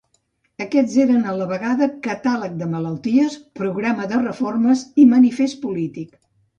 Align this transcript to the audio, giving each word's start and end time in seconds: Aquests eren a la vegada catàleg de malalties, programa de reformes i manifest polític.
Aquests 0.63 0.95
eren 1.03 1.21
a 1.23 1.35
la 1.41 1.47
vegada 1.51 1.89
catàleg 2.09 2.57
de 2.63 2.71
malalties, 2.73 3.39
programa 3.63 4.11
de 4.15 4.25
reformes 4.27 4.87
i 5.07 5.11
manifest 5.17 5.67
polític. 5.71 6.23